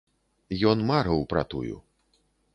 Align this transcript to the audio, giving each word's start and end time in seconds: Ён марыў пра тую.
Ён 0.69 0.81
марыў 0.93 1.21
пра 1.35 1.45
тую. 1.53 1.75